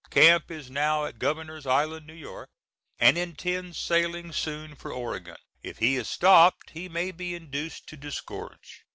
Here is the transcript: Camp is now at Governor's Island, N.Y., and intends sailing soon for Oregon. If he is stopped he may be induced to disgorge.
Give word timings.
Camp 0.09 0.49
is 0.49 0.71
now 0.71 1.05
at 1.05 1.19
Governor's 1.19 1.67
Island, 1.67 2.09
N.Y., 2.09 2.45
and 2.97 3.19
intends 3.19 3.77
sailing 3.77 4.31
soon 4.33 4.73
for 4.75 4.91
Oregon. 4.91 5.37
If 5.61 5.77
he 5.77 5.95
is 5.95 6.09
stopped 6.09 6.71
he 6.71 6.89
may 6.89 7.11
be 7.11 7.35
induced 7.35 7.85
to 7.89 7.97
disgorge. 7.97 8.81